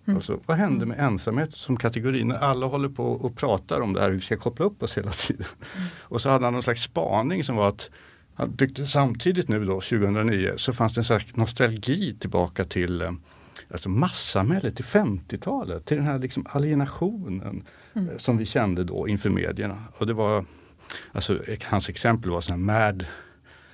[0.06, 0.18] Mm.
[0.18, 4.02] Alltså, vad hände med ensamhet som kategori när alla håller på och pratar om det
[4.02, 5.48] här, vi ska koppla upp oss hela tiden.
[6.02, 7.90] Och så hade han någon slags spaning som var att
[8.34, 13.12] han tyckte samtidigt nu då 2009 så fanns det en slags nostalgi tillbaka till eh,
[13.72, 17.64] alltså massamhället, till 50-talet, till den här liksom alienationen
[17.96, 18.10] Mm.
[18.10, 19.84] eh, som vi kände då inför medierna.
[19.98, 20.46] Och det var,
[21.12, 23.06] alltså hans exempel var här Mad,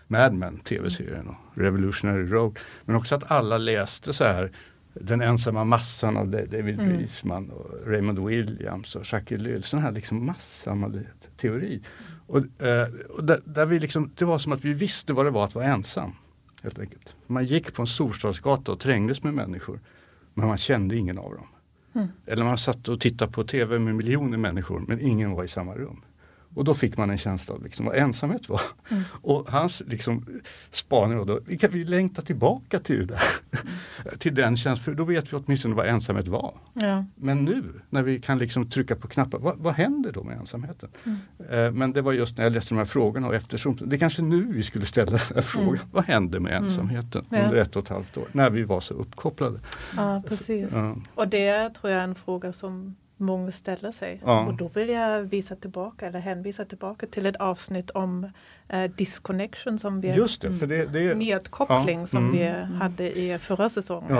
[0.07, 2.59] Mad Men, tv-serien och Revolutionary Road.
[2.85, 4.51] Men också att alla läste så här
[4.93, 6.97] Den ensamma massan av Da- David Mm.
[6.97, 9.63] Riesman och Raymond Williams och Jacques Ellul.
[9.63, 11.81] Sån här liksom massamhället-teori.
[12.27, 15.29] Och, eh, och där, där vi liksom, det var som att vi visste vad det
[15.31, 16.11] var att vara ensam.
[16.63, 17.15] Helt enkelt.
[17.27, 19.79] Man gick på en storstadsgata och trängdes med människor.
[20.33, 21.47] Men man kände ingen av dem.
[21.95, 22.07] Mm.
[22.25, 25.75] Eller man satt och tittade på tv med miljoner människor men ingen var i samma
[25.75, 26.01] rum.
[26.53, 28.61] Och då fick man en känsla av liksom vad ensamhet var.
[28.89, 29.03] Mm.
[29.21, 30.25] Och hans liksom,
[30.71, 33.19] spaning var då, vi, kan, vi längtar tillbaka till det
[33.53, 33.67] Mm.
[34.19, 36.53] till den känslan, för då vet vi åtminstone vad ensamhet var.
[36.73, 37.05] Ja.
[37.15, 40.89] Men nu när vi kan liksom trycka på knappar, vad, vad händer då med ensamheten?
[41.03, 41.17] Mm.
[41.65, 43.99] Eh, men det var just när jag läste de här frågorna och eftersom det är
[43.99, 45.79] kanske nu vi skulle ställa den här frågan.
[45.91, 47.41] Vad hände med ensamheten Mm.
[47.41, 47.47] Ja.
[47.47, 49.59] under ett och ett halvt år när vi var så uppkopplade?
[49.97, 50.69] ja, precis.
[50.73, 50.95] Ja.
[51.15, 54.19] Och det tror jag är en fråga som många ställer sig.
[54.25, 54.45] Ja.
[54.45, 58.31] Och då vill jag visa tillbaka eller hänvisa tillbaka till ett avsnitt om
[58.69, 62.37] eh, disconnection som vi Just det, för det, det nedkoppling Ja, som mm.
[62.37, 64.15] vi hade i förra säsongen.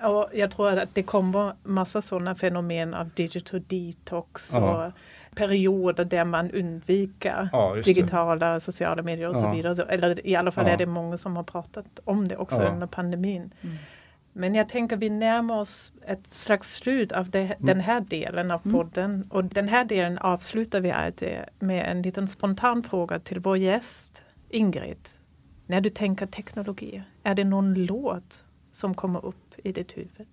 [0.00, 4.86] ja, Och jag tror att det kommer massa sådana fenomen av digital detox Ja.
[4.86, 4.92] och
[5.34, 7.92] perioder där man undviker ja, just det.
[7.94, 9.84] digitala sociala medier och så vidare.
[9.88, 10.72] Eller i alla fall Ja.
[10.72, 12.68] är det många som har pratat om det också Ja.
[12.68, 13.50] under pandemin.
[13.60, 13.76] Mm.
[14.38, 17.56] Men jag tänker vi närmar oss ett slags slut av det, Mm.
[17.58, 18.76] den här delen av Mm.
[18.76, 19.26] podden.
[19.30, 24.22] Och den här delen avslutar vi alltid med en liten spontan fråga till vår gäst
[24.48, 25.08] Ingrid.
[25.66, 30.26] När du tänker teknologi, är det någon låt som kommer upp i ditt huvud?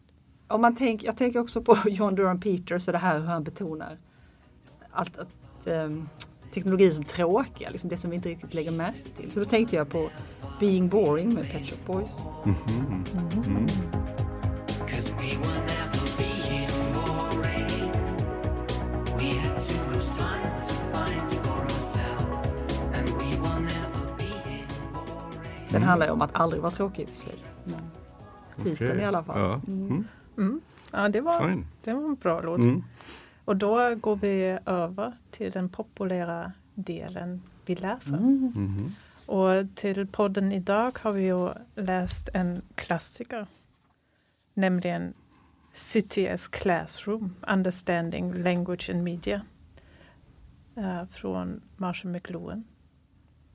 [0.48, 3.44] Om man tänk, jag tänker också på John Duran Peters och det här hur han
[3.44, 3.98] betonar
[4.92, 6.10] allt, att, ehm,
[6.54, 9.32] teknologi som tråkiga, liksom det som vi inte riktigt lägger märke till.
[9.32, 10.10] Så då tänkte jag på
[10.60, 12.20] Being Boring med Pet Shop Boys.
[12.46, 12.56] Mm.
[14.86, 15.38] Never be
[16.94, 17.92] boring.
[25.70, 27.34] Den handlar ju om att aldrig vara tråkig för sig.
[27.66, 27.80] Men
[28.64, 29.02] Titeln Okej.
[29.02, 29.40] i alla fall.
[29.40, 29.62] Ja.
[29.68, 29.86] Mm.
[29.88, 30.08] Mm.
[30.38, 30.62] Mm.
[30.92, 31.66] Ja, det var, Fine.
[31.84, 32.60] det var en bra låt.
[32.60, 32.84] Mm.
[33.46, 38.18] Och då går vi över till den populära delen vi läser.
[39.34, 43.48] Och till podden idag har vi ju läst en klassiker.
[44.54, 45.14] Nämligen
[45.74, 49.42] CTS Classroom, Understanding Language and Media.
[50.76, 52.64] eh, från Marshall McLuhan.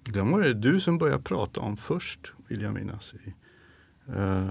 [0.05, 3.15] Den var det du som började prata om först, vill jag minnas.
[3.15, 3.35] I,
[4.17, 4.51] eh,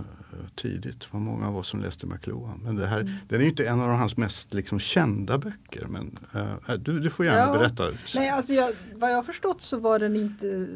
[0.56, 1.14] tidigt.
[1.14, 2.60] Var många av oss som läste McLuhan.
[2.64, 3.14] Men det här, Mm.
[3.30, 5.86] den är inte en av hans mest liksom, kända böcker.
[5.88, 7.52] Men eh, du, du får gärna Ja.
[7.54, 7.92] berätta.
[8.16, 10.68] Nej, alltså jag, vad jag har förstått så var den inte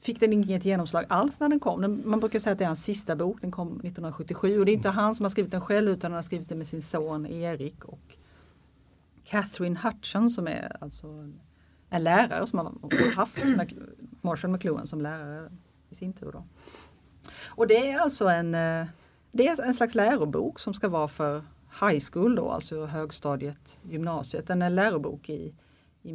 [0.00, 1.80] Fick den inget genomslag alls när den kom.
[1.80, 4.72] Den, man brukar säga att det är hans sista bok, den kom 1977 och det
[4.72, 6.82] är inte han som har skrivit den själv utan han har skrivit den med sin
[6.82, 8.16] son Erik och
[9.24, 11.30] Catherine Hutchon som är alltså
[11.90, 13.38] en lärare som har haft
[14.20, 15.50] Marshall McLuhan som lärare
[15.90, 16.32] i sin tur.
[16.32, 16.44] Då.
[17.46, 18.86] Och det är alltså en, eh,
[19.32, 21.44] det är en slags lärobok som ska vara för
[21.80, 24.50] high school då, alltså högstadiet, gymnasiet.
[24.50, 25.54] En lärobok i,
[26.02, 26.12] i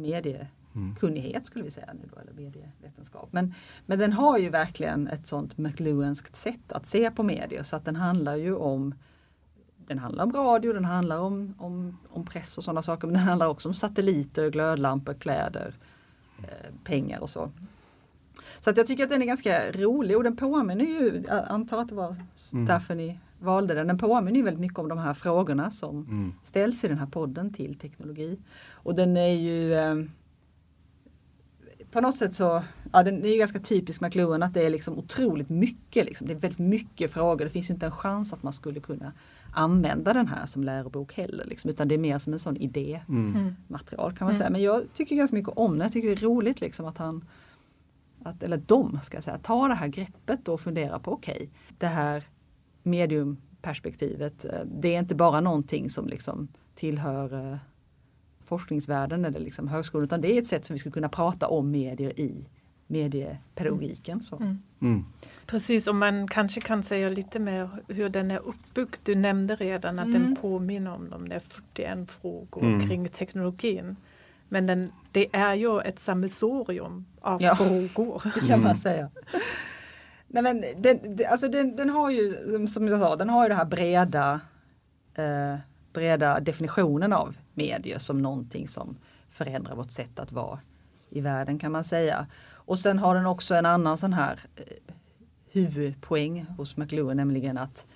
[0.76, 3.28] mediekunnighet skulle vi säga nu då, eller medievetenskap.
[3.32, 3.54] Men,
[3.86, 7.84] men den har ju verkligen ett sånt McLuhanskt sätt att se på medier så att
[7.84, 8.94] den handlar ju om
[9.88, 13.22] den handlar om radio, den handlar om, om, om press och sådana saker men den
[13.24, 15.74] handlar också om satelliter, glödlampor, kläder,
[16.42, 17.50] eh, pengar och så.
[18.60, 21.78] Så att jag tycker att den är ganska rolig och den påminner ju, jag antar
[21.80, 22.16] att det var
[22.52, 22.66] Mm.
[22.66, 26.32] därför ni valde den, den påminner ju väldigt mycket om de här frågorna som Mm.
[26.42, 28.38] ställs i den här podden till teknologi.
[28.72, 29.94] Och den är ju eh,
[31.96, 34.98] på något sätt så, ja den är ju ganska typisk McLuhan att det är liksom
[34.98, 36.26] otroligt mycket, liksom.
[36.26, 37.44] det är väldigt mycket frågor.
[37.44, 39.12] Det finns ju inte en chans att man skulle kunna
[39.54, 41.44] använda den här som lärobok heller.
[41.44, 44.16] Liksom, utan det är mer som en sån idématerial Mm.
[44.16, 44.50] kan man säga.
[44.50, 45.84] Men jag tycker ganska mycket om det.
[45.84, 47.24] Jag tycker det är roligt liksom att han,
[48.22, 51.86] att, eller de ska jag säga, tar det här greppet och funderar på okej, det
[51.86, 52.24] här
[52.82, 57.58] mediumperspektivet, eh, det är inte bara någonting som liksom tillhör eh,
[58.46, 61.70] forskningsvärlden eller liksom högskolan utan det är ett sätt som vi skulle kunna prata om
[61.70, 62.46] medier i
[62.86, 64.22] mediepedagogiken.
[64.22, 64.36] Så.
[64.36, 64.62] Mm.
[64.80, 65.04] Mm.
[65.46, 68.94] Precis, och man kanske kan säga lite mer hur den är uppbyggd.
[69.02, 70.22] Du nämnde redan att Mm.
[70.22, 72.88] den påminner om de där 41 frågor Mm.
[72.88, 73.96] kring teknologin.
[74.48, 77.56] Men den, det är ju ett sammelsorium av Ja.
[77.56, 78.22] frågor.
[78.34, 78.62] Det kan Mm.
[78.64, 79.10] man säga.
[80.28, 80.98] Nej men den,
[81.30, 82.36] alltså den, den har ju,
[82.68, 84.40] som jag sa, den har ju det här breda,
[85.14, 85.56] eh,
[85.96, 88.96] breda definitionen av medier som någonting som
[89.30, 90.60] förändrar vårt sätt att vara
[91.10, 92.26] i världen kan man säga.
[92.52, 94.64] Och sen har den också en annan sån här eh,
[95.52, 97.86] huvudpoäng hos McLuhan, nämligen att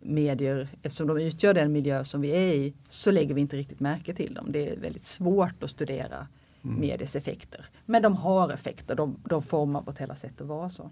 [0.00, 3.80] medier, eftersom de utgör den miljö som vi är i, så lägger vi inte riktigt
[3.80, 4.52] märke till dem.
[4.52, 6.26] Det är väldigt svårt att studera
[6.60, 7.66] mediers effekter.
[7.86, 10.90] Men de har effekter, de, de formar vårt hela sätt att vara så.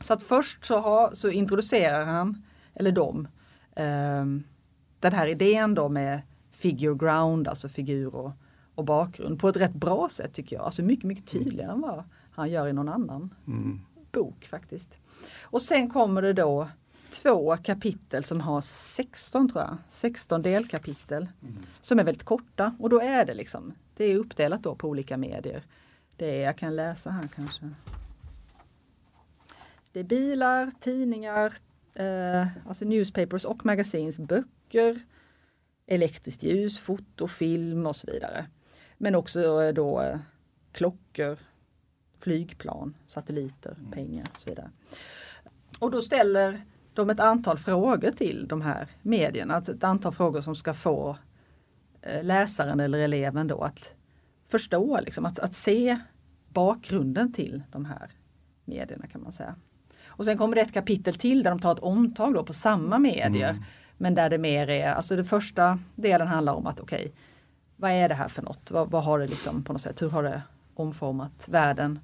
[0.00, 2.42] Så att först så, har, så introducerar han,
[2.74, 3.28] eller de,
[3.76, 4.44] ehm,
[5.10, 6.20] den här idén då med
[6.52, 8.30] figure ground, alltså figur och,
[8.74, 10.64] och bakgrund på ett rätt bra sätt tycker jag.
[10.64, 13.80] Alltså mycket, mycket tydligare än vad han gör i någon annan Mm.
[14.12, 14.98] bok faktiskt.
[15.42, 16.68] Och sen kommer det då
[17.10, 21.28] två kapitel som har 16 tror jag, 16 delkapitel
[21.80, 25.16] som är väldigt korta och då är det liksom, det är uppdelat då på olika
[25.16, 25.62] medier.
[26.16, 27.70] Det är, jag kan läsa här kanske.
[29.92, 31.52] Det är bilar, tidningar,
[31.94, 34.50] eh, alltså newspapers och magazines, böcker,
[35.86, 38.46] elektriskt ljus, foto, film och så vidare.
[38.98, 40.18] Men också eh, då
[40.72, 41.38] klockor,
[42.18, 44.70] flygplan, satelliter, pengar och så vidare.
[45.78, 50.40] Och då ställer de ett antal frågor till de här medierna, alltså ett antal frågor
[50.40, 51.16] som ska få
[52.02, 53.94] eh, läsaren eller eleven då att
[54.48, 55.98] förstå, liksom, att, att se
[56.48, 58.10] bakgrunden till de här
[58.64, 59.54] medierna kan man säga.
[60.06, 63.56] Och sen kommer det ett kapitel till där de tar ett omtag på samma medier.
[63.96, 67.12] Men där det mer är, alltså det första delen handlar om att okej,
[67.76, 68.70] vad är det här för något?
[68.70, 70.42] Vad, vad har det liksom på något sätt, hur har det
[70.74, 71.98] omformat världen?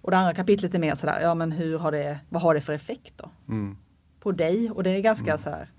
[0.00, 2.60] Och det andra kapitlet är mer sådär, ja men hur har det, vad har det
[2.60, 3.30] för effekt då?
[3.48, 3.76] Mm.
[4.20, 5.70] På dig och det är ganska så här.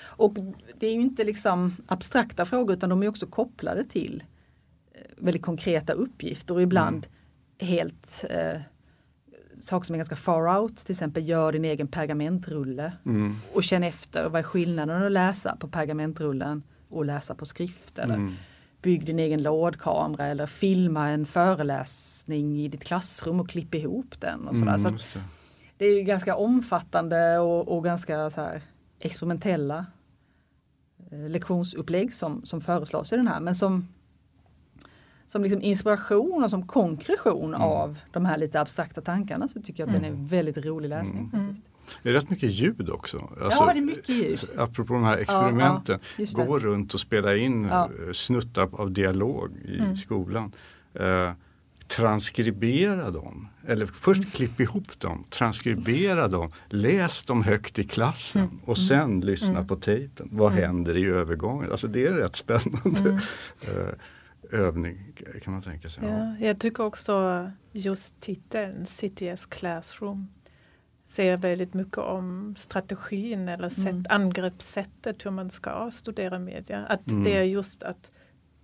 [0.00, 0.34] Och
[0.78, 4.24] det är ju inte liksom abstrakta frågor utan de är också kopplade till
[4.92, 7.06] eh, väldigt konkreta uppgifter och ibland
[7.60, 8.60] helt eh,
[9.62, 13.34] saker som är ganska far out, till exempel gör din egen pergamentrulle Mm.
[13.54, 18.14] och känn efter vad är skillnaden att läsa på pergamentrullen och läsa på skrift eller
[18.14, 18.32] Mm.
[18.82, 24.48] bygg din egen lådkamera eller filma en föreläsning i ditt klassrum och klipp ihop den.
[24.48, 24.76] Och sådär.
[24.86, 25.18] Mm, Så
[25.78, 28.62] det är ju ganska omfattande och, och ganska så här
[29.00, 29.86] experimentella
[31.10, 33.88] eh, lektionsupplägg som, som föreslås i den här men som
[35.28, 37.60] som liksom inspiration och som konkretion Mm.
[37.62, 41.30] av de här lite abstrakta tankarna så tycker jag att den är väldigt rolig läsning.
[41.34, 41.56] Mm.
[42.02, 43.28] Det är rätt mycket ljud också.
[43.40, 44.40] Ja, det är mycket ljud.
[44.56, 45.98] Apropå de här experimenten.
[46.16, 46.44] just det.
[46.44, 47.84] Gå runt och spela in Ja.
[48.06, 49.96] eh, snuttar av dialog i Mm.
[49.96, 50.52] skolan.
[50.94, 51.32] Eh,
[52.12, 53.48] transkribera dem.
[53.66, 54.30] Eller först Mm.
[54.30, 58.58] klipp ihop dem, transkribera dem, läs dem högt i klassen Mm.
[58.64, 60.28] och sen lyssna på tejpen.
[60.32, 61.70] Vad händer i övergången?
[61.70, 63.18] Alltså det är rätt spännande Mm.
[63.60, 63.94] eh,
[64.50, 66.04] övning kan man tänka sig.
[66.04, 66.10] Ja.
[66.10, 70.28] Ja, jag tycker också just titeln CTS Classroom
[71.06, 74.04] säger väldigt mycket om strategin eller sätt, Mm.
[74.08, 76.86] angreppssättet hur man ska studera media.
[76.86, 77.24] Att Mm.
[77.24, 78.12] det är just att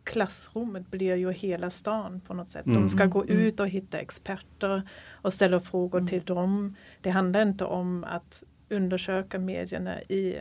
[0.04, 2.66] klassrummet blir ju hela stan på något sätt.
[2.66, 2.80] Mm.
[2.82, 3.36] De ska gå Mm.
[3.36, 6.08] ut och hitta experter och ställa frågor Mm.
[6.08, 6.76] till dem.
[7.00, 10.36] Det handlar inte om att undersöka medierna i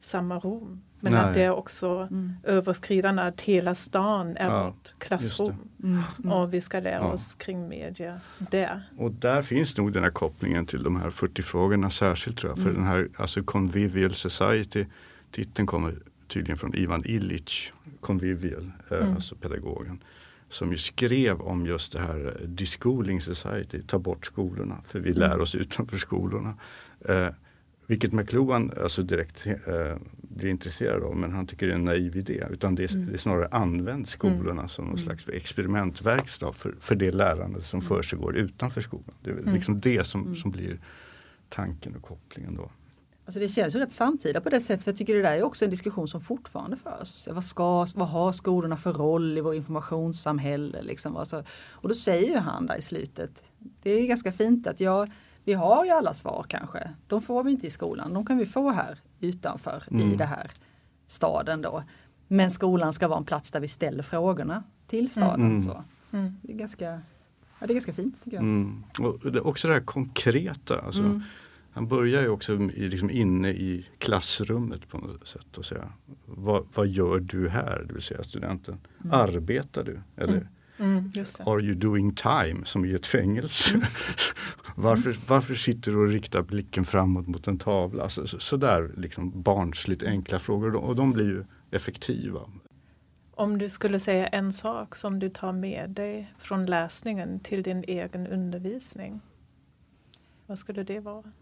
[0.00, 0.82] samma rum.
[1.00, 1.22] Men Nej.
[1.22, 2.32] att det är också Mm.
[2.42, 5.54] överskridande att hela stan är Ja, vårt klassrum.
[5.82, 6.00] Mm.
[6.24, 6.32] Mm.
[6.32, 7.12] Och vi ska lära Ja.
[7.12, 8.82] oss kring media där.
[8.96, 12.58] Och där finns nog den här kopplingen till de här 40 frågorna särskilt tror jag.
[12.58, 12.74] För Mm.
[12.82, 14.84] den här alltså Convivial Society,
[15.30, 15.94] titeln kommer
[16.28, 19.14] tydligen från Ivan Illich, Convivial, eh, Mm.
[19.14, 20.02] alltså pedagogen.
[20.50, 25.12] Som ju skrev om just det här eh, Deschooling Society, ta bort skolorna för vi
[25.12, 26.54] lär oss utanför skolorna.
[27.08, 27.28] Eh,
[27.88, 32.16] vilket McLuhan alltså direkt eh, blir intresserad av men han tycker det är en naiv
[32.16, 32.44] idé.
[32.50, 37.62] Utan det är, det snarare använd skolorna som någon slags experimentverkstad för, för det lärande
[37.62, 39.14] som försiggår utanför skolan.
[39.22, 40.78] Det är väl liksom det som, som blir
[41.48, 42.70] tanken och kopplingen då.
[43.24, 45.42] Alltså det känns ju rätt samtida på det sättet för jag tycker det där är
[45.42, 47.28] också en diskussion som fortfarande förs.
[47.28, 50.82] Vad, ska, vad har skolorna för roll i vår informationssamhälle?
[50.82, 51.16] Liksom?
[51.16, 53.44] Alltså, och då säger ju han där i slutet,
[53.82, 55.06] det är ganska fint att ja,
[55.48, 56.90] vi har ju alla svar kanske.
[57.06, 60.16] De får vi inte i skolan, de kan vi få här utanför i Mm.
[60.16, 60.50] det här
[61.06, 61.82] staden då.
[62.28, 65.46] Men skolan ska vara en plats där vi ställer frågorna till staden.
[65.46, 65.62] Mm.
[65.62, 65.84] Så.
[66.12, 66.36] Mm.
[66.42, 66.84] Det, är ganska,
[67.58, 68.42] ja, det är ganska fint tycker jag.
[68.44, 68.84] Mm.
[69.00, 70.80] Och det, också det här konkreta.
[70.80, 71.22] Alltså, Mm.
[71.70, 75.92] Han börjar ju också i, liksom inne i klassrummet på något sätt och säga
[76.26, 78.78] vad, vad gör du här, det vill säga studenten.
[79.10, 80.00] Arbetar du?
[80.16, 80.48] Eller
[80.80, 81.44] Mm, just det.
[81.44, 83.80] are you doing time som i ett fängelse?
[84.78, 84.90] Mm.
[84.90, 88.02] varför, varför sitter du och riktar blicken framåt mot en tavla?
[88.02, 92.40] Alltså, så, så där liksom barnsligt enkla frågor och de blir ju effektiva.
[93.30, 97.84] Om du skulle säga en sak som du tar med dig från läsningen till din
[97.88, 99.20] egen undervisning.
[100.46, 101.32] Vad skulle det vara?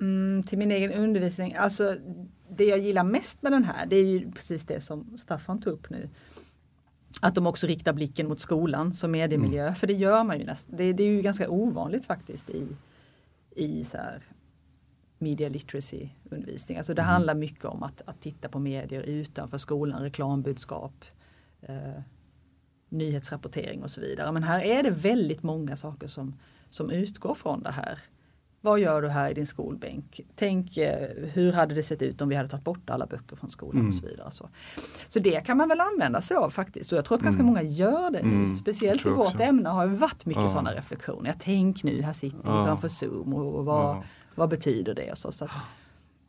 [0.00, 1.96] Mm, till min egen undervisning, alltså
[2.50, 5.72] det jag gillar mest med den här det är ju precis det som Staffan tog
[5.72, 6.08] upp nu.
[7.20, 10.76] Att de också riktar blicken mot skolan som mediemiljö, för det gör man ju nästan.
[10.76, 12.66] Det, det är ju ganska ovanligt faktiskt i,
[13.50, 14.22] i så här
[15.18, 16.78] media literacy undervisning.
[16.78, 21.04] Alltså det handlar mycket om att, att titta på medier utanför skolan, reklambudskap,
[21.62, 22.02] eh,
[22.88, 24.32] nyhetsrapportering och så vidare.
[24.32, 26.34] Men här är det väldigt många saker som,
[26.70, 27.98] som utgår från det här.
[28.62, 30.20] Vad gör du här i din skolbänk?
[30.36, 33.50] Tänk eh, hur hade det sett ut om vi hade tagit bort alla böcker från
[33.50, 34.30] skolan och så vidare.
[34.30, 34.48] Så.
[35.08, 37.62] så det kan man väl använda sig av faktiskt och jag tror att ganska många
[37.62, 38.34] gör det nu.
[38.34, 39.42] Mm, Speciellt i vårt också.
[39.42, 40.48] ämne har ju varit mycket Ja.
[40.48, 41.30] sådana reflektioner.
[41.30, 42.64] Jag tänk nu, här sitter vi Ja.
[42.64, 44.02] framför Zoom och, och vad, Ja.
[44.34, 45.10] vad betyder det?
[45.10, 45.50] Och så, så att,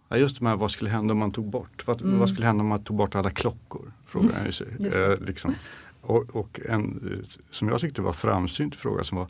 [0.09, 1.87] Ja, just det här, vad skulle hända om man tog bort?
[1.87, 2.19] Vad, Mm.
[2.19, 3.91] vad skulle hända om man tog bort alla klockor?
[4.05, 4.67] Frågar ju sig.
[4.79, 5.13] Det.
[5.13, 5.55] Eh, liksom.
[6.01, 6.81] och, och en
[7.23, 9.27] eh, som jag tyckte var framsynt fråga som var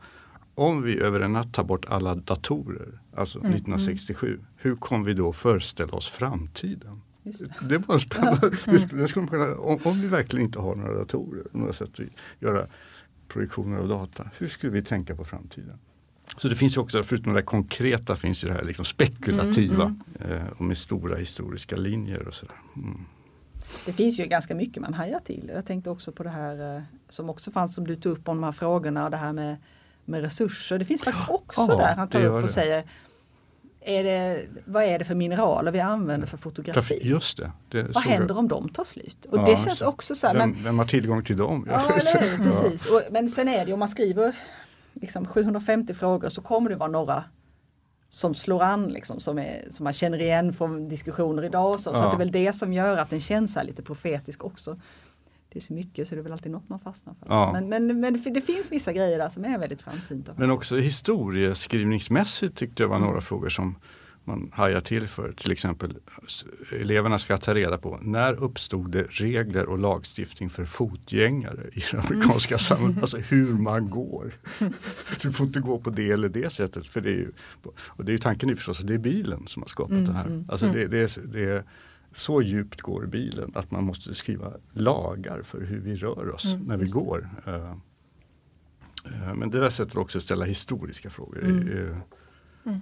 [0.55, 5.13] om vi över en natt tar bort alla datorer, alltså Mm, 1967, hur kommer vi
[5.13, 7.01] då föreställa oss framtiden?
[7.23, 7.69] Det.
[7.69, 9.07] Det var spännande.
[9.07, 12.05] Kunna, om, om vi verkligen inte har några datorer, några sätt att
[12.39, 12.67] göra
[13.27, 15.79] projektioner av data, hur skulle vi tänka på framtiden?
[16.37, 19.95] Så det finns ju också, förutom det konkreta, finns ju det här liksom spekulativa
[20.29, 22.55] Eh, och med stora historiska linjer och sådär.
[22.75, 23.05] Mm.
[23.85, 25.51] Det finns ju ganska mycket man hajar till.
[25.53, 28.37] Jag tänkte också på det här eh, som också fanns som du tog upp om
[28.37, 29.57] de här frågorna det här med,
[30.05, 30.79] med resurser.
[30.79, 32.47] Det finns faktiskt också Ja, där han tar upp och det.
[32.47, 32.83] säger
[33.85, 36.99] är det, vad är det för mineraler vi använder för fotografi?
[37.03, 37.51] Just det.
[37.69, 38.37] det Vad händer jag.
[38.37, 39.25] om de tar slut?
[39.25, 41.67] Och Ja, det känns så- också så här, vem, men, vem har tillgång till dem?
[41.69, 42.37] Ja, eller?
[42.43, 42.85] Precis.
[42.85, 44.35] Och, men sen är det om man skriver
[44.93, 47.23] liksom 750 frågor så kommer det vara några
[48.09, 51.71] som slår an liksom, som, är, som man känner igen från diskussioner idag.
[51.71, 52.05] Och så, så Ja.
[52.05, 54.79] att det är väl det som gör att den känns så här lite profetisk också.
[55.53, 57.25] Det är så mycket så det är väl alltid något man fastnar för.
[57.29, 57.51] Ja.
[57.53, 60.33] Men, men, men det- det finns vissa grejer där som är väldigt framsynta.
[60.37, 63.75] Men också historieskrivningsmässigt tyckte jag var några frågor som
[64.23, 65.31] man hajar till för.
[65.31, 65.97] Till exempel
[66.81, 71.97] eleverna ska ta reda på när uppstod det regler och lagstiftning för fotgängare i det
[71.99, 72.97] amerikanska samhället.
[73.01, 74.33] Alltså hur man går.
[75.21, 76.87] Du får inte gå på det eller det sättet.
[76.87, 77.31] För det är ju,
[77.77, 80.13] och det är ju tanken är förstås att det är bilen som har skapat det
[80.13, 80.43] här.
[80.49, 81.63] Alltså det, det, det är,
[82.11, 86.77] så djupt går bilen att man måste skriva lagar för hur vi rör oss när
[86.77, 87.29] vi går.
[87.47, 87.75] Eh,
[89.05, 91.67] Eh, Men det där sättet också att ställa historiska frågor Mm.
[91.67, 92.01] är,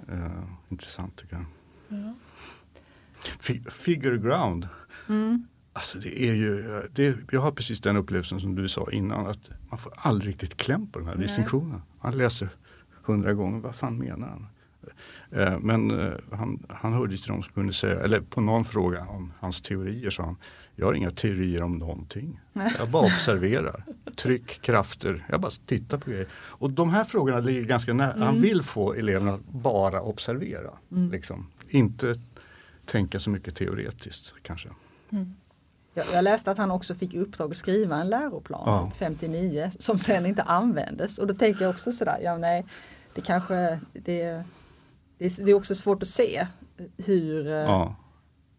[0.07, 2.13] är eh, intressant tycker jag.
[3.39, 4.67] Fi- Figure ground.
[5.09, 5.47] Mm.
[5.73, 9.49] Alltså det är ju, det, jag har precis den upplevelsen som du sa innan att
[9.69, 11.23] man får aldrig riktigt kläm på den här Nej.
[11.27, 11.81] distinktionen.
[12.01, 12.49] Man läser
[13.03, 14.47] hundra gånger, vad fan menar han?
[15.31, 19.07] Eh, Men eh, han, han hörde till de som kunde säga, eller på någon fråga
[19.07, 20.37] om hans teorier sa han,
[20.75, 22.39] jag har inga teorier om någonting.
[22.79, 23.83] Jag bara observerar.
[24.15, 26.27] Tryck, krafter, jag bara tittar på grejer.
[26.33, 28.21] Och de här frågorna ligger ganska nära, Mm.
[28.27, 30.71] han vill få eleverna att bara observera.
[31.11, 31.47] Liksom.
[31.69, 32.15] Inte
[32.85, 34.69] tänka så mycket teoretiskt kanske.
[35.93, 38.91] Jag, jag läste att han också fick i uppdrag att skriva en läroplan, Ja.
[38.97, 41.17] 59, som sen inte användes.
[41.19, 42.65] Och då tänker jag också sådär, ja nej,
[43.13, 44.43] det kanske, det,
[45.19, 46.47] det, är, det är också svårt att se
[46.97, 47.95] hur eh, Ja.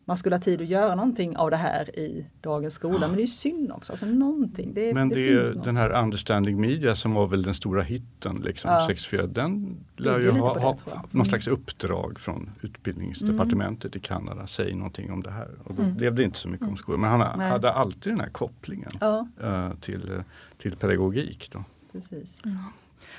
[0.05, 3.09] man skulle ha tid att göra någonting av det här i dagens skola.
[3.09, 4.75] Men det är synd också, alltså någonting.
[4.75, 5.65] Det, Men det, det finns är något.
[5.65, 8.87] den här Understanding Media som var väl den stora hitten liksom, Ja.
[8.89, 9.27] 64.
[9.27, 11.27] Den lär ju ha, det, ha någon Mm.
[11.27, 14.47] slags uppdrag från utbildningsdepartementet i Kanada.
[14.47, 15.49] Säg någonting om det här.
[15.65, 17.01] Och då blev det inte så mycket om skolan.
[17.01, 17.33] Men han Mm.
[17.39, 17.51] Nej.
[17.51, 20.23] hade alltid den här kopplingen Ja, eh, till, eh,
[20.59, 21.51] till pedagogik.
[21.53, 21.65] Då.
[21.93, 22.43] precis.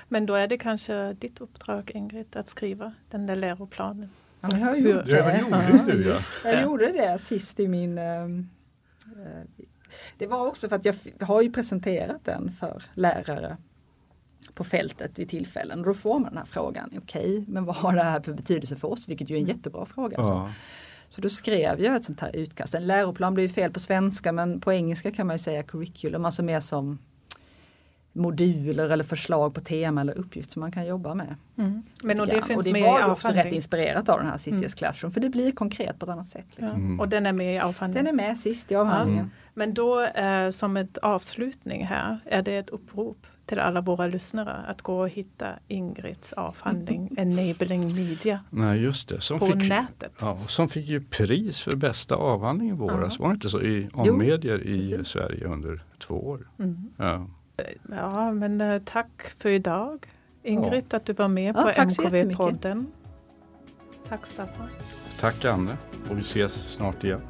[0.08, 4.10] Men då är det kanske ditt uppdrag Ingrid att skriva den där läroplanen.
[4.42, 5.40] Ja, jag Ja, det.
[5.40, 6.52] gjorde du, ja.
[6.52, 8.50] Jag gjorde det sist i min ehm,
[9.06, 9.66] eh,
[10.18, 13.58] Det var också för att jag har ju presenterat den för lärare
[14.54, 15.80] på fältet vid tillfällen.
[15.80, 18.76] Och då får man den här frågan, okej, men vad har det här för betydelse
[18.76, 19.10] för oss?
[19.10, 20.24] Vilket ju är en jättebra fråga.
[20.24, 20.32] Så.
[20.32, 20.50] Ja.
[21.10, 22.76] så då skrev jag ett sånt här utkast.
[22.76, 26.26] En läroplan blir ju fel på svenska men på engelska kan man ju säga curriculum,
[26.26, 27.00] alltså mer som
[28.14, 31.36] moduler eller förslag på tema eller uppgift som man kan jobba med.
[31.58, 31.84] Mm.
[32.04, 34.28] Men och det finns och det med var i ju också rätt inspirerat av den
[34.28, 34.70] här Cities Mm.
[34.70, 36.46] Classroom för det blir konkret på ett annat sätt.
[36.56, 36.78] Liksom.
[36.78, 37.00] Mm.
[37.00, 38.06] Och den är med i avhandlingen.
[38.06, 39.32] Den är med sist i avhandlingen.
[39.54, 44.54] Men då eh, som ett avslutning här är det ett upprop till alla våra lyssnare
[44.68, 49.22] att gå och hitta Ingrids avhandling Enabling Media Nej, just det.
[49.22, 50.12] Som på fick, nätet.
[50.22, 53.20] ja, som fick ju pris för bästa avhandling i våras.
[53.20, 53.62] Var det inte så?
[53.62, 55.08] I Jo, ommedier i precis.
[55.08, 56.48] Sverige under två år.
[56.60, 56.90] Mm.
[56.98, 57.28] Ja.
[57.90, 60.08] Ja, men eh, tack för idag
[60.44, 62.86] Ingrid att du var med Ja, på tack så MKV-podden.
[64.10, 64.68] Tack Staffan.
[65.20, 65.78] Tack Anne
[66.10, 67.22] och vi ses snart igen.